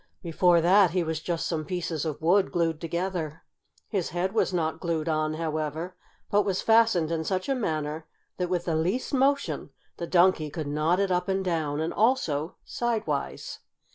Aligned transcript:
Before 0.23 0.61
that 0.61 0.89
he 0.89 1.03
was 1.03 1.19
just 1.19 1.47
some 1.47 1.63
pieces 1.63 2.05
of 2.05 2.23
wood, 2.23 2.51
glued 2.51 2.81
together. 2.81 3.43
His 3.87 4.09
head 4.09 4.33
was 4.33 4.51
not 4.51 4.79
glued 4.79 5.07
on, 5.07 5.35
however, 5.35 5.95
but 6.31 6.41
was 6.41 6.63
fastened 6.63 7.11
in 7.11 7.23
such 7.23 7.47
a 7.47 7.53
manner 7.53 8.07
that 8.37 8.49
with 8.49 8.65
the 8.65 8.75
least 8.75 9.13
motion 9.13 9.69
the 9.97 10.07
Donkey 10.07 10.49
could 10.49 10.65
nod 10.65 10.99
it 10.99 11.11
up 11.11 11.27
and 11.27 11.45
down, 11.45 11.79
and 11.79 11.93
also 11.93 12.55
sidewise. 12.65 13.59